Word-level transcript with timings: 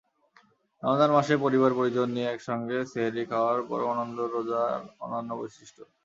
রমজান 0.83 1.09
মাসে 1.17 1.33
পরিবার-পরিজন 1.43 2.07
নিয়ে 2.15 2.31
একসঙ্গে 2.31 2.77
সেহ্রি 2.91 3.23
খাওয়ার 3.31 3.59
পরম 3.69 3.89
আনন্দ 3.95 4.17
রোজার 4.33 4.71
অনন্য 5.05 5.29
বৈশিষ্ট্য। 5.39 5.81